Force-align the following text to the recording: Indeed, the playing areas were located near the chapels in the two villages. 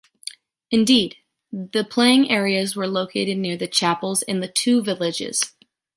Indeed, 0.71 1.17
the 1.53 1.83
playing 1.83 2.31
areas 2.31 2.75
were 2.75 2.87
located 2.87 3.37
near 3.37 3.55
the 3.55 3.67
chapels 3.67 4.23
in 4.23 4.39
the 4.39 4.47
two 4.47 4.81
villages. 4.81 5.53